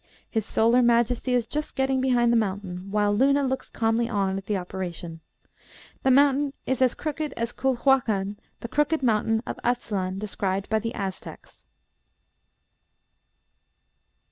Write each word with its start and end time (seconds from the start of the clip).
His 0.27 0.47
solar 0.47 0.81
majesty 0.81 1.35
is 1.35 1.45
just 1.45 1.75
getting 1.75 2.01
behind 2.01 2.31
the 2.31 2.35
mountain, 2.35 2.89
while 2.89 3.15
Luna 3.15 3.43
looks 3.43 3.69
calmly 3.69 4.09
on 4.09 4.35
at 4.35 4.47
the 4.47 4.57
operation. 4.57 5.19
The 6.01 6.09
mountain 6.09 6.53
is 6.65 6.81
as 6.81 6.95
crooked 6.95 7.35
as 7.37 7.53
Culhuacan, 7.53 8.37
the 8.61 8.67
crooked 8.67 9.03
mountain 9.03 9.43
of 9.45 9.59
Atzlan 9.63 10.17
described 10.17 10.69
by 10.69 10.79
the 10.79 10.95
Aztecs. 10.95 11.67